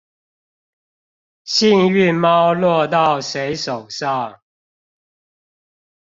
[1.43, 4.39] 幸運貓落到誰手上